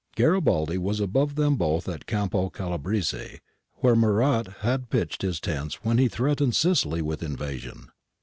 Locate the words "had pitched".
4.61-5.21